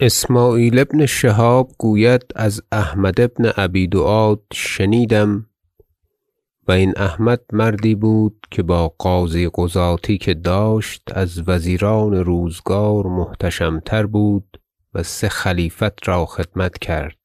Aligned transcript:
اسمعیل 0.00 0.84
بن 0.84 1.06
شهاب 1.06 1.72
گوید 1.78 2.22
از 2.36 2.62
احمد 2.72 3.34
بن 3.34 3.52
ابی 3.56 3.90
شنیدم 4.52 5.46
و 6.68 6.72
این 6.72 6.92
احمد 6.96 7.40
مردی 7.52 7.94
بود 7.94 8.46
که 8.50 8.62
با 8.62 8.88
قاضی 8.88 9.50
قضاتی 9.54 10.18
که 10.18 10.34
داشت 10.34 11.02
از 11.14 11.48
وزیران 11.48 12.14
روزگار 12.14 13.06
محتشم 13.06 13.80
تر 13.80 14.06
بود 14.06 14.60
و 14.94 15.02
سه 15.02 15.28
خلیفت 15.28 16.08
را 16.08 16.26
خدمت 16.26 16.78
کرد. 16.78 17.18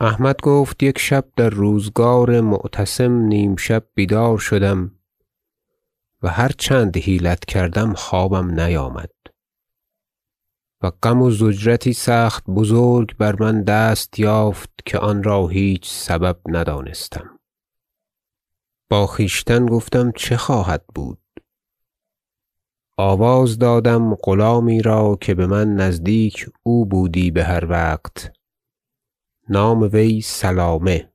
احمد 0.00 0.36
گفت 0.42 0.82
یک 0.82 0.98
شب 0.98 1.24
در 1.36 1.50
روزگار 1.50 2.40
معتصم 2.40 3.12
نیم 3.12 3.56
شب 3.56 3.84
بیدار 3.94 4.38
شدم 4.38 4.90
و 6.22 6.28
هر 6.28 6.50
چند 6.58 6.96
حیلت 6.96 7.44
کردم 7.44 7.94
خوابم 7.94 8.60
نیامد. 8.60 9.19
و 10.82 10.90
غم 10.90 11.22
و 11.22 11.30
ضجرتی 11.30 11.92
سخت 11.92 12.44
بزرگ 12.44 13.16
بر 13.16 13.42
من 13.42 13.62
دست 13.62 14.18
یافت 14.18 14.70
که 14.86 14.98
آن 14.98 15.22
را 15.22 15.48
هیچ 15.48 15.90
سبب 15.90 16.38
ندانستم. 16.46 17.40
با 18.90 19.06
خویشتن 19.06 19.66
گفتم 19.66 20.12
چه 20.12 20.36
خواهد 20.36 20.84
بود؟ 20.94 21.18
آواز 22.96 23.58
دادم 23.58 24.14
غلامی 24.14 24.82
را 24.82 25.18
که 25.20 25.34
بمن 25.34 25.74
نزدیک 25.74 26.50
او 26.62 26.86
بودی 26.86 27.30
بهر 27.30 27.66
وقت. 27.66 28.32
نام 29.48 29.82
وی 29.92 30.20
سلامه. 30.20 31.12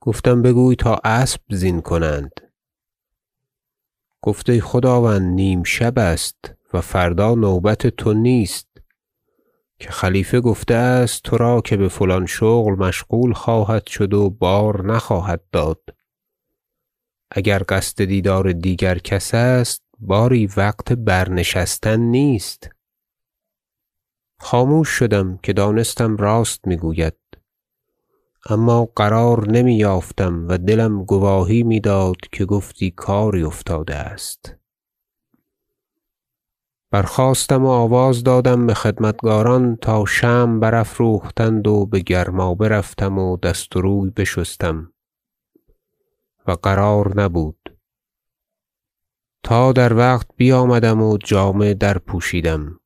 گفتم 0.00 0.42
بگوی 0.42 0.76
تا 0.76 1.00
اسب 1.04 1.40
زین 1.50 1.80
کنند. 1.80 2.30
گفت 4.22 4.50
ای 4.50 4.60
خداوند 4.60 5.34
نیم 5.34 5.62
شب 5.62 5.98
است. 5.98 6.59
و 6.74 6.80
فردا 6.80 7.34
نوبت 7.34 7.86
تو 7.86 8.12
نیست. 8.12 8.66
که 9.78 9.90
خلیفه 9.90 10.40
گفته 10.40 10.74
است 10.74 11.22
ترا 11.22 11.60
که 11.60 11.76
بفلان 11.76 12.26
شغل 12.26 12.74
مشغول 12.74 13.32
خواهد 13.32 13.86
شد 13.86 14.14
و 14.14 14.30
بار 14.30 14.86
نخواهد 14.86 15.42
داد. 15.52 15.80
اگر 17.30 17.62
قصد 17.68 18.04
دیدار 18.04 18.52
دیگر 18.52 18.98
کس 18.98 19.34
است 19.34 19.82
باری 19.98 20.46
وقت 20.46 20.92
برنشستن 20.92 22.00
نیست. 22.00 22.70
خاموش 24.38 24.88
شدم 24.88 25.38
که 25.42 25.52
دانستم 25.52 26.16
راست 26.16 26.66
می‌گوید. 26.66 27.16
اما 28.46 28.84
قرار 28.84 29.48
نمی 29.48 29.76
یافتم 29.76 30.48
و 30.48 30.58
دلم 30.58 31.04
گواهی 31.04 31.62
می‌داد 31.62 32.16
که 32.32 32.44
گفتی 32.44 32.90
کاری 32.90 33.42
افتاده 33.42 33.94
است. 33.94 34.59
برخاستم 36.90 37.64
و 37.64 37.68
آواز 37.68 38.24
دادم 38.24 38.66
بخدمتگاران 38.66 39.76
تا 39.76 40.04
شمع 40.04 40.58
برافروختند 40.58 41.66
و 41.66 41.86
بگرمابه 41.86 42.68
رفتم 42.68 43.18
و 43.18 43.36
دست 43.36 43.76
و 43.76 43.80
روی 43.80 44.10
بشستم. 44.10 44.92
و 46.46 46.52
قرار 46.52 47.20
نبود. 47.20 47.76
تا 49.42 49.72
در 49.72 49.94
وقت 49.94 50.26
بیامدم 50.36 51.02
و 51.02 51.18
جامه 51.18 51.74
درپوشیدم 51.74 52.80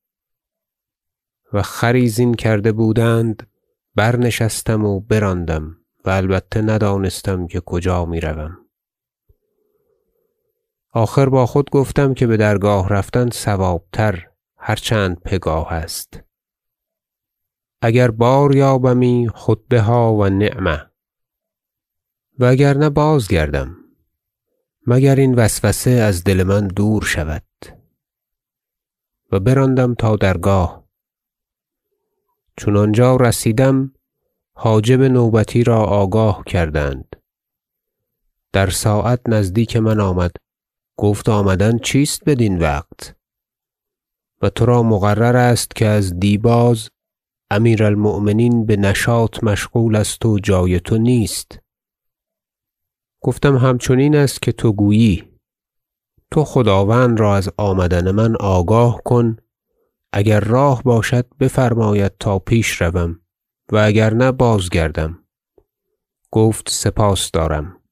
و 1.53 1.63
خری 1.63 2.09
زین 2.09 2.35
کرده 2.35 2.73
بودند 2.73 3.51
برنشستم 3.95 4.85
و 4.85 5.01
براندم 5.01 5.77
و 6.05 6.11
البته 6.11 6.63
ندانستم 6.63 7.47
که 7.47 7.61
کجا 7.61 8.05
می‌روم. 8.05 8.64
آخر 10.97 11.29
با 11.29 11.47
خود 11.47 11.71
گفتم 11.71 12.15
که 12.15 12.27
بدرگاه 12.27 12.89
رفتن 12.89 13.31
صوابتر 13.31 14.27
هر 14.57 14.77
چند 14.77 15.21
پگاه 15.21 15.73
است. 15.73 16.21
اگر 17.81 18.11
بار 18.11 18.57
یابمی 18.57 19.29
خود 19.35 19.69
بها 19.69 20.15
و 20.15 20.29
نعم 20.29 20.91
و 22.39 22.45
اگر 22.45 22.77
نه 22.77 22.91
بازگردم. 22.91 23.77
مگر 24.87 25.17
این 25.17 25.35
وسوسه 25.35 25.91
از 25.91 26.25
دل 26.25 26.43
من 26.43 26.69
دور 26.69 27.03
شود. 27.05 27.45
و 29.33 29.41
براندم 29.41 29.95
تا 29.95 30.17
درگاه. 30.17 30.85
چون 32.57 32.77
آنجا 32.77 33.17
رسیدم 33.17 33.95
حاجب 34.53 35.03
نوبتی 35.03 35.65
را 35.65 35.85
آگاه 35.85 36.45
کردند. 36.47 37.17
در 38.53 38.71
ساعت 38.71 39.21
نزدیک 39.29 39.77
من 39.77 40.01
آمد. 40.01 40.44
گفت 40.97 41.29
آمدن 41.29 41.79
چیست 41.79 42.25
بدین 42.25 42.59
وقت؟ 42.59 43.17
و 44.43 44.51
ترا 44.51 44.83
مقرر 44.83 45.37
است 45.37 45.77
که 45.77 45.87
از 45.87 46.21
دی 46.21 46.39
باز 46.39 46.91
امیر 47.51 47.85
المؤمنین 47.85 48.67
بنشاط 48.67 49.45
مشغول 49.45 49.97
است 49.97 50.27
و 50.27 50.39
جای 50.39 50.81
تو 50.81 50.99
نیست. 50.99 51.59
گفتم 53.21 53.57
همچنین 53.57 54.17
است 54.17 54.43
که 54.43 54.53
تو 54.53 54.73
گویی. 54.73 55.35
تو 56.31 56.45
خداوند 56.45 57.21
را 57.21 57.37
از 57.37 57.51
آمدن 57.57 58.11
من 58.11 58.37
آگاه 58.37 59.01
کن. 59.05 59.37
اگر 60.13 60.41
راه 60.41 60.83
باشد 60.83 61.27
بفرماید 61.41 62.13
تا 62.21 62.39
پیش 62.39 62.83
روم 62.83 63.21
و 63.73 63.77
اگر 63.77 64.15
نه 64.15 64.33
بازگردم. 64.33 65.25
گفت 66.31 66.69
سپاس 66.71 67.31
دارم. 67.31 67.84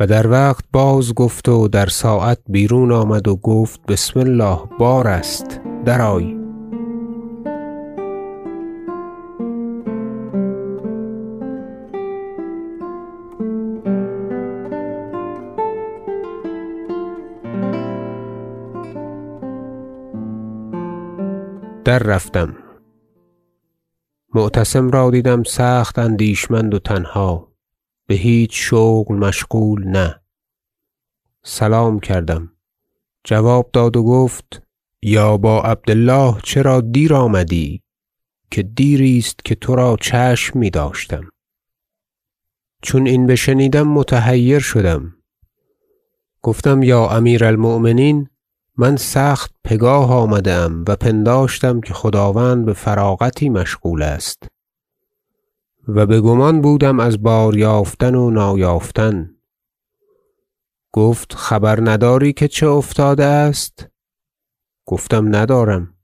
و 0.00 0.06
در 0.06 0.26
وقت 0.26 0.64
باز 0.72 1.14
گفت 1.14 1.48
و 1.48 1.68
در 1.68 1.86
ساعت 1.86 2.38
بیرون 2.48 2.92
آمد 2.92 3.28
و 3.28 3.36
گفت 3.36 3.86
بسم 3.86 4.20
الله 4.20 4.58
بار 4.78 5.08
است 5.08 5.60
درآی. 5.84 6.36
دررفتم 21.84 22.56
معتصم 24.34 24.90
را 24.90 25.10
دیدم 25.10 25.42
سخت 25.42 25.98
اندیشمند 25.98 26.74
و 26.74 26.78
تنها. 26.78 27.49
بهیچ 28.10 28.50
شغل 28.54 29.14
مشغول 29.14 29.84
نه. 29.84 30.20
سلام 31.44 32.00
کردم. 32.00 32.52
جواب 33.24 33.70
داد 33.72 33.96
و 33.96 34.02
گفت 34.02 34.62
یا 35.02 35.36
با 35.36 35.62
عبد 35.62 35.90
الله 35.90 36.40
چرا 36.42 36.80
دیر 36.80 37.14
آمدی؟ 37.14 37.82
که 38.50 38.62
دیری 38.62 39.18
است 39.18 39.44
که 39.44 39.54
ترا 39.54 39.96
چشم 40.00 40.58
میداشتم 40.58 41.30
چون 42.82 43.06
این 43.06 43.26
بشنیدم 43.26 43.88
متحیر 43.88 44.58
شدم. 44.58 45.14
گفتم 46.42 46.82
یا 46.82 47.08
امیر 47.08 47.44
المؤمنین 47.44 48.28
من 48.76 48.96
سخت 48.96 49.54
پگاه 49.64 50.12
آمده 50.12 50.52
ام 50.52 50.84
و 50.88 50.96
پنداشتم 50.96 51.80
که 51.80 51.94
خداوند 51.94 52.66
بفراغتی 52.66 53.48
مشغول 53.48 54.02
است. 54.02 54.59
و 55.94 56.06
بگمان 56.06 56.60
بودم 56.60 57.00
از 57.00 57.22
بار 57.22 57.56
یافتن 57.56 58.14
و 58.14 58.30
نایافتن. 58.30 59.36
گفت 60.92 61.34
خبر 61.34 61.78
نداری 61.80 62.32
که 62.32 62.48
چه 62.48 62.66
افتاده 62.66 63.24
است؟ 63.24 63.88
گفتم 64.86 65.36
ندارم. 65.36 65.94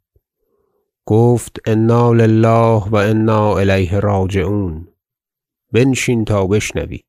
گفت 1.07 1.57
انا 1.67 2.13
لله 2.13 2.89
و 2.91 2.97
انا 2.97 3.59
الیه 3.59 4.01
راجعون. 4.01 4.89
بنشین 5.73 6.25
تا 6.25 6.47
بشنوی. 6.47 7.01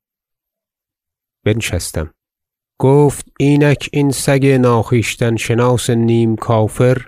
بنشستم. 1.44 2.14
گفت 2.78 3.26
اینک 3.38 3.88
این 3.92 4.10
سگ 4.10 4.46
ناخویشتن 4.46 5.36
شناس 5.36 5.90
نیم 5.90 6.36
کافر 6.36 7.06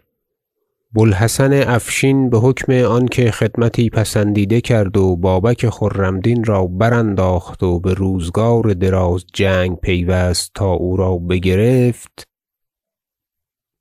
بو 0.92 1.00
الحسن 1.00 1.52
افشین 1.52 2.30
بحکم 2.30 2.72
آنکه 2.72 3.30
خدمتی 3.30 3.90
پسندیده 3.90 4.60
کرد 4.60 4.96
و 4.96 5.16
بابک 5.16 5.68
خرم 5.68 6.20
دین 6.20 6.44
را 6.44 6.66
برانداخت 6.66 7.62
و 7.62 7.80
بروزگار 7.80 8.72
دراز 8.72 9.24
جنگ 9.32 9.76
پیوست 9.76 10.50
تا 10.54 10.70
او 10.70 10.96
را 10.96 11.16
بگرفت 11.16 12.28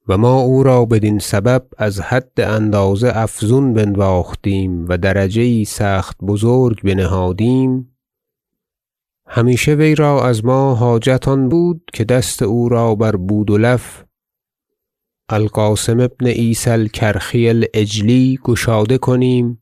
و 0.08 0.18
ما 0.18 0.42
او 0.42 0.64
را 0.64 0.86
بدین 0.86 1.20
سبب 1.20 1.66
از 1.78 2.00
حد 2.00 2.42
اندازه 2.42 3.12
افزون 3.16 3.74
بنواختیم 3.74 4.86
و 4.90 4.98
درجه 4.98 5.64
سخت 5.64 6.18
بزرگ 6.22 6.82
بنهادیم. 6.82 7.96
همیشه 9.28 9.76
وی 9.76 9.96
را 9.96 10.26
از 10.26 10.46
ما 10.46 10.76
حاجت 10.76 11.28
آن 11.28 11.50
بود 11.50 11.82
که 11.94 12.04
دست 12.04 12.42
او 12.42 12.70
را 12.70 12.96
بر 12.96 13.16
بودلف 13.16 14.04
القاسم 15.32 16.08
بن 16.08 16.28
عیسی 16.28 16.70
الکرخی 16.70 17.50
العجلی 17.50 18.40
گشاده 18.44 18.98
کنیم 18.98 19.62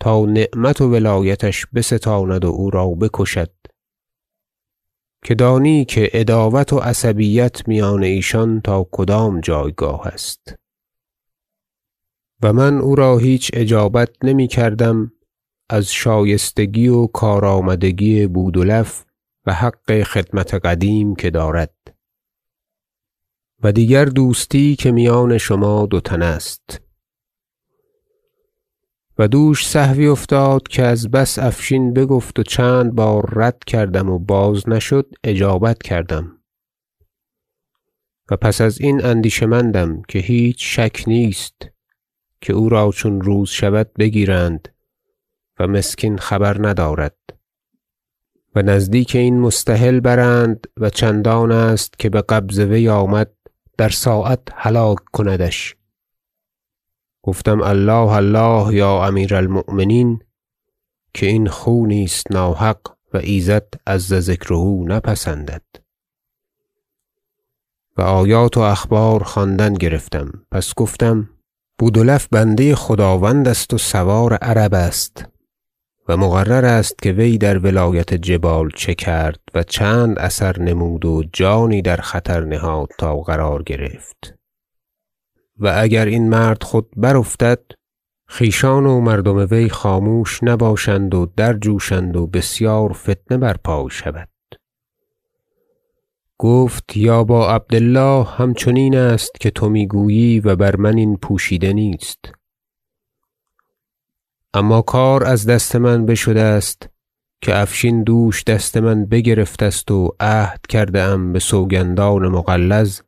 تا 0.00 0.24
نعمت 0.24 0.80
و 0.80 0.90
ولایتش 0.90 1.66
بستاند 1.74 2.44
و 2.44 2.48
او 2.48 2.70
را 2.70 2.88
بکشد. 2.88 3.50
که 5.24 5.34
دانی 5.34 5.84
که 5.84 6.10
عداوت 6.14 6.72
و 6.72 6.78
عصبیت 6.78 7.68
میان 7.68 8.02
ایشان 8.02 8.60
تا 8.60 8.88
کدام 8.92 9.40
جایگاه 9.40 10.06
است. 10.06 10.54
و 12.42 12.52
من 12.52 12.78
او 12.78 12.94
را 12.94 13.18
هیچ 13.18 13.50
اجابت 13.54 14.10
نمی‌کردم 14.24 15.12
از 15.70 15.92
شایستگی 15.92 16.88
و 16.88 17.06
کارآمدگی 17.06 18.26
بودلف 18.26 19.04
و 19.46 19.52
حق 19.52 20.02
خدمت 20.02 20.54
قدیم 20.54 21.14
که 21.14 21.30
دارد. 21.30 21.91
و 23.62 23.72
دیگر 23.72 24.04
دوستی 24.04 24.76
که 24.76 24.92
میان 24.92 25.38
شما 25.38 25.86
دو 25.86 26.00
تن 26.00 26.22
است. 26.22 26.80
و 29.18 29.28
دوش 29.28 29.66
سهوی 29.66 30.06
افتاد 30.06 30.68
که 30.68 30.82
از 30.82 31.10
بس 31.10 31.38
افشین 31.38 31.94
بگفت 31.94 32.38
و 32.38 32.42
چند 32.42 32.94
بار 32.94 33.32
رد 33.36 33.58
کردم 33.66 34.10
و 34.10 34.18
باز 34.18 34.68
نشد 34.68 35.14
اجابت 35.24 35.82
کردم. 35.82 36.38
و 38.30 38.36
پس 38.36 38.60
ازین 38.60 39.04
اندیشه 39.04 39.46
مندم 39.46 40.02
که 40.02 40.18
هیچ 40.18 40.76
شک 40.76 41.04
نیست 41.06 41.68
که 42.40 42.52
او 42.52 42.68
را 42.68 42.90
چون 42.92 43.20
روز 43.20 43.50
شود 43.50 43.90
بگیرند 43.98 44.68
و 45.58 45.66
مسکین 45.66 46.18
خبر 46.18 46.68
ندارد. 46.68 47.16
و 48.54 48.62
نزدیک 48.62 49.16
این 49.16 49.40
مستحل 49.40 50.00
برند 50.00 50.66
و 50.76 50.90
چندان 50.90 51.52
است 51.52 51.98
که 51.98 52.10
بقبض 52.10 52.58
وی 52.58 52.88
آمد 52.88 53.32
در 53.78 53.88
ساعت 53.88 54.40
هلاک 54.54 54.98
کندش. 55.12 55.76
گفتم 57.22 57.60
الله 57.62 58.12
الله 58.12 58.74
یا 58.74 59.06
امیر 59.06 59.34
المؤمنین 59.34 60.22
که 61.14 61.26
این 61.26 61.48
خونی 61.48 62.04
است 62.04 62.32
ناحق 62.32 62.80
و 63.14 63.16
ایزد 63.16 63.68
عز 63.86 64.14
ذکره 64.14 64.56
نپسندد. 64.86 65.62
و 67.96 68.02
آیات 68.02 68.56
و 68.56 68.60
اخبار 68.60 69.22
خواندن 69.22 69.74
گرفتم. 69.74 70.32
پس 70.50 70.74
گفتم 70.74 71.28
بودلف 71.78 72.28
بنده 72.30 72.74
خداوند 72.74 73.48
است 73.48 73.74
و 73.74 73.78
سوار 73.78 74.34
عرب 74.34 74.74
است. 74.74 75.31
و 76.08 76.16
مقرر 76.16 76.64
است 76.64 77.02
که 77.02 77.12
وی 77.12 77.38
در 77.38 77.58
ولایت 77.58 78.14
جبال 78.14 78.70
چه 78.76 78.94
کرد 78.94 79.40
و 79.54 79.62
چند 79.62 80.18
اثر 80.18 80.58
نمود 80.58 81.04
و 81.04 81.22
جانی 81.32 81.82
در 81.82 81.96
خطر 81.96 82.40
نهاد 82.40 82.88
تا 82.98 83.16
قرار 83.16 83.62
گرفت. 83.62 84.34
و 85.58 85.74
اگر 85.76 86.06
این 86.06 86.28
مرد 86.28 86.62
خود 86.62 86.88
برافتد 86.96 87.62
خویشان 88.28 88.86
و 88.86 89.00
مردم 89.00 89.46
وی 89.50 89.68
خاموش 89.68 90.42
نباشند 90.42 91.14
و 91.14 91.26
درجوشند 91.36 92.16
و 92.16 92.26
بسیار 92.26 92.92
فتنه 92.92 93.38
برپای 93.38 93.90
شود. 93.90 94.28
گفت 96.38 96.96
یا 96.96 97.24
با 97.24 97.50
عبد 97.50 97.74
الله 97.74 98.24
همچنین 98.24 98.96
است 98.96 99.40
که 99.40 99.50
تو 99.50 99.68
می‌گویی 99.68 100.40
و 100.40 100.56
بر 100.56 100.76
من 100.76 100.96
این 100.96 101.16
پوشیده 101.16 101.72
نیست. 101.72 102.32
اما 104.54 104.82
کار 104.82 105.24
از 105.24 105.46
دست 105.46 105.76
من 105.76 106.06
بشده 106.06 106.40
است 106.40 106.88
که 107.40 107.58
افشین 107.58 108.02
دوش 108.02 108.44
دست 108.44 108.76
من 108.76 109.04
بگرفته 109.04 109.64
است 109.64 109.90
و 109.90 110.16
عهد 110.20 110.66
کرده 110.68 111.02
ام 111.02 111.32
بسوگندان 111.32 112.28
مغلظ 112.28 113.00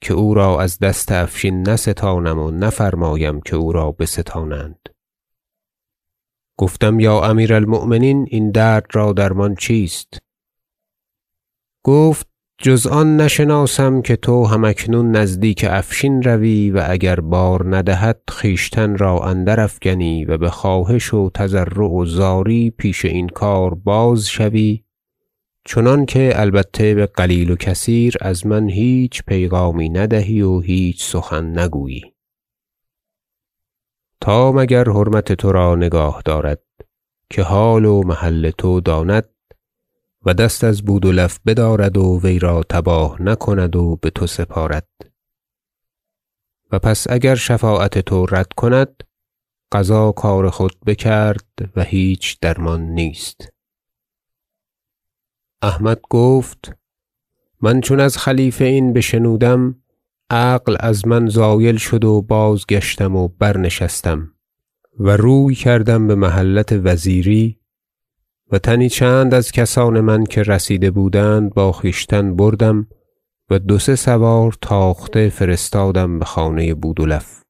که 0.00 0.14
او 0.14 0.34
را 0.34 0.60
از 0.60 0.78
دست 0.78 1.12
افشین 1.12 1.68
نستانم 1.68 2.38
و 2.38 2.50
نفرمایم 2.50 3.40
که 3.40 3.56
او 3.56 3.72
را 3.72 3.92
بستانند. 3.92 4.78
گفتم 6.56 7.00
یا 7.00 7.24
امیر 7.24 7.54
المؤمنین 7.54 8.26
این 8.30 8.50
درد 8.50 8.86
را 8.92 9.12
درمان 9.12 9.54
چیست؟ 9.54 10.18
گفت 11.84 12.29
جز 12.62 12.86
آن 12.86 13.16
نشناسم 13.16 14.02
که 14.02 14.16
تو 14.16 14.44
هم 14.44 14.64
اکنون 14.64 15.16
نزدیک 15.16 15.66
افشین 15.68 16.22
روی 16.22 16.70
و 16.70 16.84
اگر 16.88 17.20
بار 17.20 17.76
ندهد 17.76 18.20
خویشتن 18.28 18.96
را 18.96 19.20
اندر 19.20 19.60
افکنی 19.60 20.24
و 20.24 20.38
بخواهش 20.38 21.14
و 21.14 21.30
تضرع 21.34 21.86
و 21.86 22.04
زاری 22.04 22.70
پیش 22.70 23.04
این 23.04 23.28
کار 23.28 23.74
باز 23.74 24.28
شوی. 24.28 24.84
چنانکه 25.64 26.32
البته 26.34 26.94
بقلیل 26.94 27.50
و 27.50 27.56
کثیر 27.56 28.14
از 28.20 28.46
من 28.46 28.68
هیچ 28.68 29.22
پیغامی 29.22 29.88
ندهی 29.88 30.42
و 30.42 30.60
هیچ 30.60 31.04
سخن 31.04 31.58
نگویی. 31.58 32.14
تا 34.20 34.52
مگر 34.52 34.84
حرمت 34.84 35.32
ترا 35.32 35.76
نگاه 35.76 36.22
دارد 36.24 36.62
که 37.30 37.42
حال 37.42 37.84
و 37.84 38.02
محل 38.02 38.50
تو 38.50 38.80
داند 38.80 39.28
و 40.24 40.34
دست 40.34 40.64
از 40.64 40.82
بودلف 40.82 41.38
بدارد 41.46 41.96
و 41.96 42.20
وی 42.22 42.38
را 42.38 42.62
تباه 42.68 43.22
نکند 43.22 43.76
و 43.76 43.96
بتو 44.02 44.26
سپارد. 44.26 44.88
و 46.72 46.78
پس 46.78 47.06
اگر 47.10 47.34
شفاعت 47.34 47.98
تو 47.98 48.26
رد 48.26 48.52
کند 48.56 49.04
قضا 49.72 50.12
کار 50.12 50.50
خود 50.50 50.76
بکرد 50.86 51.70
و 51.76 51.82
هیچ 51.82 52.38
درمان 52.40 52.82
نیست. 52.82 53.48
احمد 55.62 56.00
گفت 56.10 56.72
من 57.60 57.80
چون 57.80 58.00
از 58.00 58.18
خلیفه 58.18 58.64
این 58.64 58.92
بشنودم 58.92 59.82
عقل 60.30 60.76
از 60.80 61.06
من 61.06 61.26
زایل 61.28 61.76
شد 61.76 62.04
و 62.04 62.22
بازگشتم 62.22 63.16
و 63.16 63.28
برنشستم 63.28 64.34
و 64.98 65.10
روی 65.16 65.54
کردم 65.54 66.06
بمحلت 66.06 66.72
وزیری 66.72 67.59
و 68.52 68.58
تنی 68.58 68.88
چند 68.88 69.34
از 69.34 69.52
کسان 69.52 70.00
من 70.00 70.24
که 70.24 70.42
رسیده 70.42 70.90
بودند 70.90 71.54
با 71.54 71.72
خویشتن 71.72 72.36
بردم 72.36 72.86
و 73.50 73.58
دو 73.58 73.78
سه 73.78 73.96
سوار 73.96 74.56
تاخته 74.60 75.28
فرستادم 75.28 76.18
بخانه 76.18 76.74
بودلف 76.74 77.42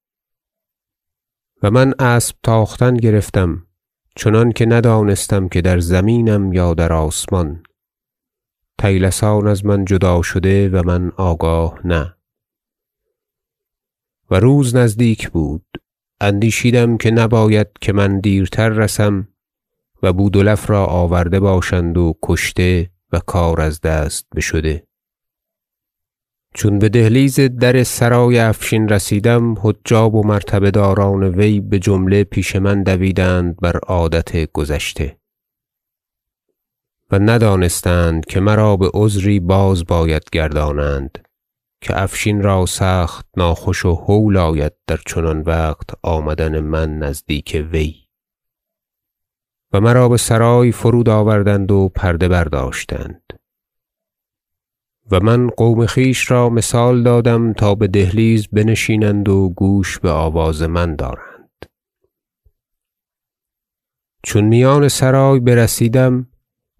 و 1.62 1.70
من 1.70 1.94
اسب 1.98 2.36
تاختن 2.42 2.94
گرفتم 2.94 3.66
چنانکه 4.16 4.66
ندانستم 4.66 5.48
که 5.48 5.60
در 5.60 5.78
زمینم 5.78 6.52
یا 6.52 6.74
در 6.74 6.92
آسمان. 6.92 7.62
طیلسان 8.78 9.46
از 9.46 9.66
من 9.66 9.84
جدا 9.84 10.22
شده 10.22 10.68
و 10.68 10.82
من 10.86 11.12
آگاه 11.16 11.80
نه. 11.84 12.16
و 14.30 14.40
روز 14.40 14.76
نزدیک 14.76 15.30
بود. 15.30 15.66
اندیشیدم 16.20 16.96
که 16.96 17.10
نباید 17.10 17.66
که 17.80 17.92
من 17.92 18.20
دیرتر 18.20 18.68
رسم 18.68 19.28
و 20.02 20.12
بودلف 20.12 20.70
را 20.70 20.84
آورده 20.84 21.40
باشند 21.40 21.98
و 21.98 22.14
کشته 22.22 22.90
و 23.12 23.18
کار 23.18 23.60
از 23.60 23.80
دست 23.80 24.26
بشده. 24.36 24.84
چون 26.54 26.78
بدهلیز 26.78 27.40
در 27.40 27.82
سرای 27.82 28.38
افشین 28.38 28.88
رسیدم 28.88 29.54
حجاب 29.62 30.14
و 30.14 30.26
مرتبه 30.26 30.70
داران 30.70 31.24
وی 31.24 31.60
بجمله 31.60 32.24
پیش 32.24 32.56
من 32.56 32.82
دویدند 32.82 33.56
بر 33.56 33.76
عادت 33.76 34.52
گذشته. 34.52 35.16
و 37.10 37.18
ندانستند 37.18 38.24
که 38.24 38.40
مرا 38.40 38.76
بعذری 38.76 39.40
باز 39.40 39.86
باید 39.86 40.22
گردانند 40.32 41.18
که 41.80 42.02
افشین 42.02 42.42
را 42.42 42.66
سخت 42.66 43.26
ناخوش 43.36 43.84
و 43.84 43.94
هول 43.94 44.36
آید 44.36 44.72
در 44.86 44.98
چنان 45.06 45.40
وقت 45.40 45.90
آمدن 46.02 46.60
من 46.60 46.98
نزدیک 46.98 47.66
وی. 47.72 47.99
و 49.72 49.80
مرا 49.80 50.08
بسرای 50.08 50.72
فرود 50.72 51.08
آوردند 51.08 51.72
و 51.72 51.88
پرده 51.88 52.28
برداشتند. 52.28 53.22
و 55.10 55.20
من 55.20 55.48
قوم 55.48 55.86
خویش 55.86 56.30
را 56.30 56.48
مثال 56.48 57.02
دادم 57.02 57.52
تا 57.52 57.74
بدهلیز 57.74 58.48
بنشینند 58.48 59.28
و 59.28 59.48
گوش 59.48 59.98
بآواز 59.98 60.62
من 60.62 60.96
دارند. 60.96 61.66
چون 64.22 64.44
میان 64.44 64.88
سرای 64.88 65.40
برسیدم 65.40 66.26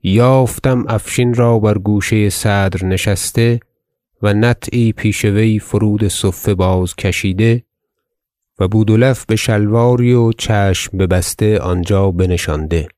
یافتم 0.02 0.84
افشین 0.88 1.34
را 1.34 1.58
بر 1.58 1.78
گوشه 1.78 2.30
صدر 2.30 2.86
نشسته 2.86 3.60
و 4.22 4.34
نطعی 4.34 4.92
پیش 4.92 5.24
وی 5.24 5.58
فرود 5.58 6.08
صفه 6.08 6.54
بازکشیده 6.54 7.64
و 8.60 8.68
بودلف 8.68 9.26
بشلواری 9.26 10.12
و 10.12 10.32
چشم 10.32 10.98
ببسته 10.98 11.58
آنجا 11.58 12.10
بنشانده. 12.10 12.88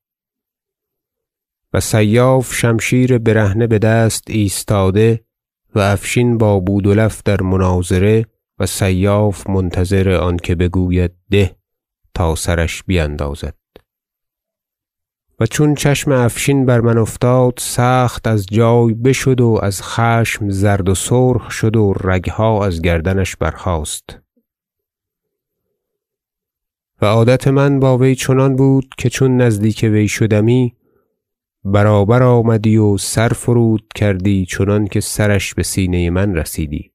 و 1.73 1.79
سیاف 1.79 2.53
شمشیر 2.53 3.17
برهنه 3.17 3.67
بدست 3.67 4.23
ایستاده 4.27 5.25
و 5.75 5.79
افشین 5.79 6.37
با 6.37 6.59
بودلف 6.59 7.21
در 7.25 7.41
مناظره 7.41 8.25
و 8.59 8.65
سیاف 8.65 9.49
منتظر 9.49 10.09
آنکه 10.11 10.55
بگوید 10.55 11.11
ده 11.31 11.55
تا 12.13 12.35
سرش 12.35 12.83
بیندازد. 12.83 13.55
و 15.39 15.45
چون 15.45 15.75
چشم 15.75 16.11
افشین 16.11 16.65
بر 16.65 16.81
من 16.81 16.97
افتاد 16.97 17.53
سخت 17.57 18.27
از 18.27 18.45
جای 18.45 18.93
بشد 18.93 19.41
و 19.41 19.59
از 19.63 19.81
خشم 19.81 20.49
زرد 20.49 20.89
و 20.89 20.95
سرخ 20.95 21.51
شد 21.51 21.75
و 21.75 21.93
رگها 22.03 22.65
از 22.65 22.81
گردنش 22.81 23.35
برخاست. 23.35 24.22
و 27.03 27.05
عادت 27.05 27.47
من 27.47 27.79
با 27.79 27.97
وی 27.97 28.15
چنان 28.15 28.55
بود 28.55 28.95
که 28.97 29.09
چون 29.09 29.37
نزدیک 29.37 29.89
وی 29.91 30.07
شدمی 30.07 30.75
برابر 31.63 32.23
آمدی 32.23 32.77
و 32.77 32.97
سر 32.97 33.29
فرود 33.29 33.87
کردی 33.95 34.45
چنانکه 34.45 34.99
سرش 34.99 35.53
بسینه 35.53 36.09
من 36.09 36.35
رسیدی. 36.35 36.91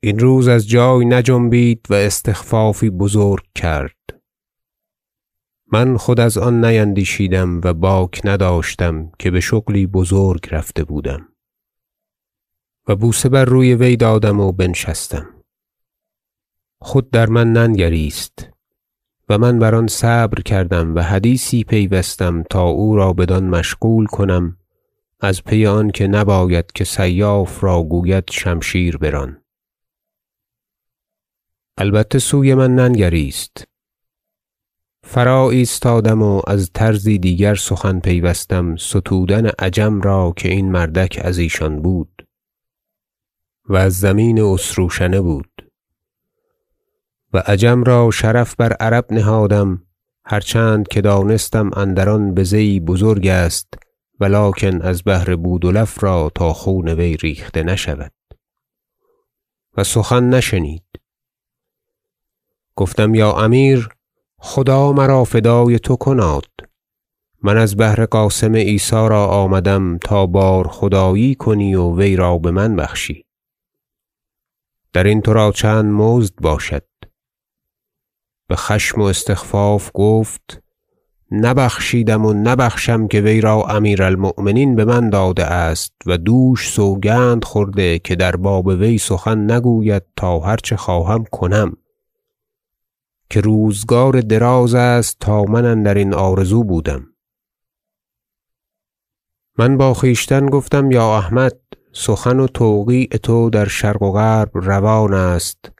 این 0.00 0.18
روز 0.18 0.48
از 0.48 0.68
جای 0.68 1.04
نجنبید 1.04 1.86
و 1.90 1.94
استخفافی 1.94 2.90
بزرگ 2.90 3.44
کرد. 3.54 4.20
من 5.72 5.96
خود 5.96 6.20
از 6.20 6.38
آن 6.38 6.64
نیندیشیدم 6.64 7.60
و 7.64 7.74
باک 7.74 8.20
نداشتم 8.24 9.12
که 9.18 9.30
بشغلی 9.30 9.86
بزرگ 9.86 10.48
رفته 10.50 10.84
بودم. 10.84 11.28
و 12.88 12.96
بوسه 12.96 13.28
بر 13.28 13.44
روی 13.44 13.74
وی 13.74 13.96
دادم 13.96 14.40
و 14.40 14.52
بنشستم. 14.52 15.37
خود 16.80 17.10
در 17.10 17.26
من 17.26 17.52
ننگریست 17.52 18.50
و 19.28 19.38
من 19.38 19.58
بر 19.58 19.74
آن 19.74 19.86
صبر 19.86 20.42
کردم 20.42 20.94
و 20.94 21.00
حدیثی 21.00 21.64
پیوستم 21.64 22.42
تا 22.42 22.62
او 22.62 22.96
را 22.96 23.12
بدان 23.12 23.44
مشغول 23.44 24.06
کنم 24.06 24.56
از 25.20 25.44
پی 25.44 25.66
آنکه 25.66 26.06
نباید 26.06 26.72
که 26.72 26.84
سیاف 26.84 27.64
را 27.64 27.82
گوید 27.82 28.24
شمشیر 28.30 28.96
بران. 28.96 29.42
البته 31.78 32.18
سوی 32.18 32.54
من 32.54 32.74
ننگریست. 32.74 33.64
فرا 35.02 35.50
ایستادم 35.50 36.22
و 36.22 36.42
از 36.46 36.70
طرزی 36.74 37.18
دیگر 37.18 37.54
سخن 37.54 38.00
پیوستم 38.00 38.76
ستودن 38.76 39.46
عجم 39.46 40.00
را 40.00 40.32
که 40.36 40.48
این 40.48 40.70
مردک 40.70 41.20
از 41.24 41.38
ایشان 41.38 41.82
بود 41.82 42.26
و 43.68 43.76
از 43.76 43.98
زمین 43.98 44.40
اسروشنه 44.40 45.20
بود. 45.20 45.67
و 47.32 47.38
عجم 47.38 47.84
را 47.84 48.10
شرف 48.10 48.54
بر 48.54 48.72
عرب 48.72 49.06
نهادم 49.10 49.82
هر 50.24 50.40
چند 50.40 50.88
که 50.88 51.00
دانستم 51.00 51.70
اندر 51.76 52.08
آن 52.08 52.34
بزه 52.34 52.62
یی 52.62 52.80
بزرگ 52.80 53.26
است 53.26 53.74
ولکن 54.20 54.82
از 54.82 55.02
بهر 55.02 55.36
بودلف 55.36 56.04
را 56.04 56.30
تا 56.34 56.52
خون 56.52 56.88
وی 56.88 57.16
ریخته 57.16 57.62
نشود. 57.62 58.12
و 59.76 59.84
سخن 59.84 60.28
نشنید. 60.28 60.84
گفتم 62.76 63.14
یا 63.14 63.32
امیر 63.32 63.88
خدا 64.38 64.92
مرا 64.92 65.24
فدای 65.24 65.78
تو 65.78 65.96
کناد. 65.96 66.50
من 67.42 67.58
از 67.58 67.76
بهر 67.76 68.06
قاسم 68.06 68.56
عیسی 68.56 69.08
را 69.08 69.26
آمدم 69.26 69.98
تا 69.98 70.26
بار 70.26 70.68
خدایی 70.68 71.34
کنی 71.34 71.74
و 71.74 71.96
وی 71.96 72.16
را 72.16 72.38
بمن 72.38 72.76
بخشی. 72.76 73.24
درین 74.92 75.20
ترا 75.20 75.52
چند 75.52 75.84
مزد 75.84 76.34
باشد. 76.34 76.84
بخشم 78.50 79.00
و 79.00 79.04
استخفاف 79.04 79.90
گفت 79.94 80.62
نبخشیدم 81.30 82.24
و 82.24 82.32
نبخشم 82.32 83.08
که 83.08 83.20
وی 83.20 83.40
را 83.40 83.62
امیر 83.62 84.02
المؤمنین 84.02 84.76
بمن 84.76 85.10
داده 85.10 85.44
است 85.44 85.92
و 86.06 86.18
دوش 86.18 86.68
سوگند 86.68 87.44
خورده 87.44 87.98
که 87.98 88.16
در 88.16 88.36
باب 88.36 88.66
وی 88.66 88.98
سخن 88.98 89.50
نگوید 89.50 90.02
تا 90.16 90.38
هر 90.38 90.56
چه 90.56 90.76
خواهم 90.76 91.24
کنم. 91.24 91.76
که 93.30 93.40
روزگار 93.40 94.20
دراز 94.20 94.74
است 94.74 95.16
تا 95.20 95.42
من 95.42 95.64
اندرین 95.64 96.14
آرزو 96.14 96.64
بودم. 96.64 97.06
من 99.58 99.76
با 99.76 99.94
خویشتن 99.94 100.46
گفتم 100.46 100.90
یا 100.90 101.16
احمد 101.16 101.56
سخن 101.92 102.40
و 102.40 102.46
توقیع 102.46 103.08
تو 103.08 103.50
در 103.50 103.68
شرق 103.68 104.02
و 104.02 104.12
غرب 104.12 104.50
روان 104.54 105.14
است. 105.14 105.77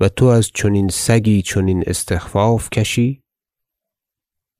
و 0.00 0.08
تو 0.08 0.26
از 0.26 0.50
چنین 0.54 0.88
سگی 0.88 1.42
چنین 1.42 1.84
استخفاف 1.86 2.70
کشی؟ 2.70 3.22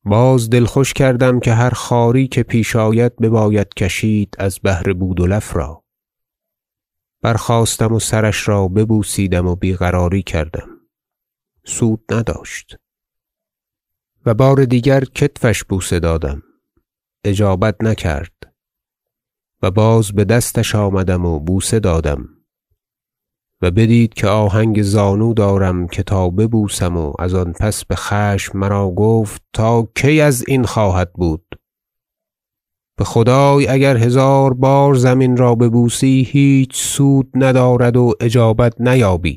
باز 0.03 0.49
دل 0.49 0.65
خوش 0.65 0.93
کردم 0.93 1.39
که 1.39 1.53
هر 1.53 1.69
خواری 1.69 2.27
که 2.27 2.43
پیش 2.43 2.75
آید 2.75 3.15
بباید 3.15 3.73
کشید 3.73 4.35
از 4.39 4.59
بهر 4.59 4.93
بودلف 4.93 5.55
را. 5.55 5.83
برخاستم 7.21 7.93
و 7.93 7.99
سرش 7.99 8.47
را 8.47 8.67
ببوسیدم 8.67 9.47
و 9.47 9.55
بیقراری 9.55 10.23
کردم. 10.23 10.69
سود 11.63 12.03
نداشت. 12.11 12.75
و 14.25 14.33
بار 14.33 14.65
دیگر 14.65 15.03
کتفش 15.03 15.63
بوسه 15.63 15.99
دادم. 15.99 16.43
اجابت 17.23 17.83
نکرد. 17.83 18.53
و 19.61 19.71
باز 19.71 20.13
بدستش 20.13 20.75
آمدم 20.75 21.25
و 21.25 21.39
بوسه 21.39 21.79
دادم. 21.79 22.36
و 23.61 23.71
بدید 23.71 24.13
که 24.13 24.27
آهنگ 24.27 24.81
زانو 24.81 25.33
دارم 25.33 25.87
که 25.87 26.03
تا 26.03 26.29
ببوسم 26.29 26.97
و 26.97 27.13
از 27.19 27.33
آن 27.33 27.53
پس 27.53 27.85
بخشم 27.85 28.57
مرا 28.57 28.89
گفت 28.89 29.41
تا 29.53 29.87
کی 29.95 30.21
ازین 30.21 30.63
خواهد 30.63 31.13
بود؟ 31.13 31.45
بخدای 32.99 33.67
اگر 33.67 33.97
هزار 33.97 34.53
بار 34.53 34.95
زمین 34.95 35.37
را 35.37 35.55
ببوسی 35.55 36.27
هیچ 36.31 36.75
سود 36.75 37.29
ندارد 37.33 37.97
و 37.97 38.13
اجابت 38.19 38.81
نیابی. 38.81 39.35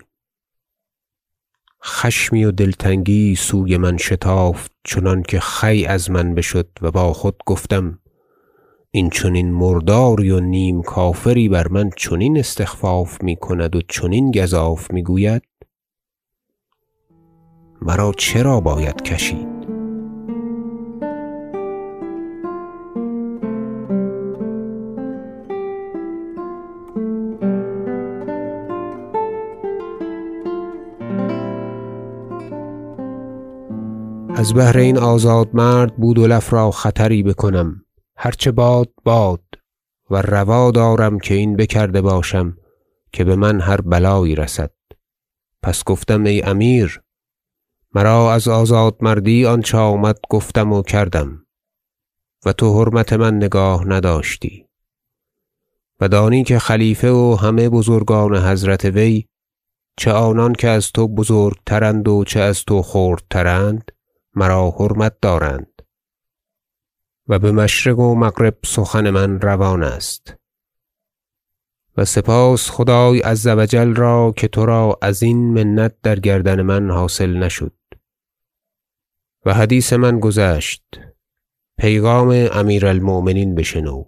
خشمی 1.85 2.45
و 2.45 2.51
دلتنگی 2.51 3.35
سوی 3.35 3.77
من 3.77 3.97
شتافت 3.97 4.73
چنانکه 4.85 5.41
خوی 5.41 5.87
از 5.87 6.11
من 6.11 6.35
بشد 6.35 6.69
و 6.81 6.91
با 6.91 7.13
خود 7.13 7.37
گفتم 7.47 7.99
این 8.93 9.11
چنین 9.11 9.53
مرداری 9.53 10.31
و 10.31 10.41
نیم 10.41 10.83
کافری 10.83 11.49
بر 11.49 11.69
من 11.69 11.91
چنین 11.97 12.39
استخفاف 12.39 13.23
می‌کند 13.23 13.77
و 13.77 13.81
چنین 13.89 14.31
گزاف 14.31 14.91
می‌گوید؟ 14.91 15.43
مرا 17.83 18.13
چرا 18.17 18.61
باید 18.61 19.03
کشید؟ 19.03 19.49
از 34.35 34.55
بهر 34.55 34.79
این 34.79 34.99
آزادمرد 34.99 35.97
بودلف 35.97 36.53
را 36.53 36.71
خطری 36.71 37.23
بکنم. 37.23 37.85
هر 38.23 38.31
چه 38.31 38.53
باد 38.53 38.93
باد 39.05 39.45
و 40.11 40.23
روا 40.23 40.71
دارم 40.71 41.19
که 41.19 41.35
این 41.35 41.57
بکرده 41.57 42.03
باشم 42.03 42.57
که 43.13 43.25
بمن 43.25 43.61
هر 43.61 43.81
بلایی 43.81 44.35
رسد. 44.35 44.71
پس 45.63 45.85
گفتم 45.85 46.25
ای 46.25 46.43
امیر 46.43 47.03
مرا 47.95 48.33
از 48.33 48.49
آزادمردی 48.49 49.47
آنچه 49.47 49.79
آمد 49.79 50.19
گفتم 50.31 50.73
و 50.73 50.83
کردم 50.83 51.47
و 52.47 52.53
تو 52.53 52.81
حرمت 52.81 53.13
من 53.13 53.37
نگاه 53.37 53.89
نداشتی. 53.89 54.67
و 56.01 56.09
دانی 56.09 56.45
که 56.45 56.59
خلیفه 56.59 57.11
و 57.11 57.37
همه 57.41 57.69
بزرگان 57.69 58.37
حضرت 58.37 58.85
وی 58.85 59.27
چه 59.97 60.13
آنان 60.13 60.53
که 60.53 60.69
از 60.69 60.93
تو 60.93 61.09
بزرگترند 61.09 62.09
و 62.09 62.25
چه 62.25 62.41
از 62.41 62.65
تو 62.65 62.83
خردترند 62.83 63.91
مرا 64.35 64.71
حرمت 64.71 65.17
دارند. 65.23 65.70
و 67.31 67.39
بمشرق 67.39 67.99
و 67.99 68.15
مغرب 68.15 68.57
سخن 68.65 69.11
من 69.11 69.41
روان 69.41 69.83
است. 69.83 70.35
و 71.97 72.05
سپاس 72.05 72.71
خدای 72.71 73.21
عز 73.21 73.47
و 73.47 73.67
جل 73.67 73.95
را 73.95 74.35
که 74.37 74.49
ترا 74.49 74.99
ازین 75.03 75.37
منت 75.37 75.95
در 76.03 76.21
گردن 76.21 76.63
من 76.63 76.91
حاصل 76.91 77.37
نشد. 77.37 77.73
و 79.47 79.55
حدیث 79.55 79.93
من 79.93 80.21
گذشت. 80.21 80.83
پیغام 81.79 82.49
امیر 82.53 82.87
المؤمنین 82.87 83.55
بشنو. 83.55 84.05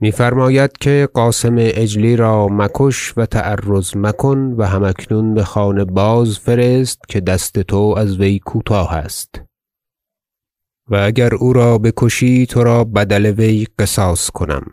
می 0.00 0.12
فرماید 0.12 0.72
که 0.72 1.08
قاسم 1.14 1.58
عجلی 1.58 2.16
را 2.16 2.48
مکش 2.48 3.18
و 3.18 3.26
تعرض 3.26 3.96
مکن 3.96 4.54
و 4.58 4.66
هم 4.66 4.84
اکنون 4.84 5.34
بخانه 5.34 5.84
بازفرست 5.84 7.00
که 7.08 7.20
دست 7.20 7.58
تو 7.58 7.94
از 7.98 8.20
وی 8.20 8.38
کوتاه 8.38 8.94
است. 8.94 9.53
و 10.86 10.96
اگر 10.96 11.34
او 11.34 11.52
را 11.52 11.78
بکشی 11.78 12.46
ترا 12.46 12.84
بدل 12.84 13.26
وی 13.26 13.66
قصاص 13.78 14.30
کنم. 14.30 14.72